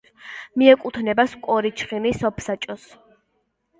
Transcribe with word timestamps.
მიეკუთვნება 0.61 1.25
სკვორჩიხინის 1.35 2.21
სოფსაბჭოს. 2.25 2.91